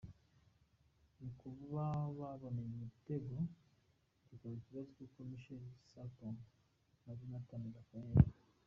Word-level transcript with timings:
mu 1.19 1.29
kuba 1.39 1.83
babona 2.17 2.59
igitego 2.69 3.35
bikaba 4.27 4.55
ikibazo 4.59 4.89
kuko 4.97 5.17
Michael 5.29 5.63
Sarpong 5.89 6.37
na 7.03 7.11
Jonathan 7.19 7.63
Raphael. 7.75 8.17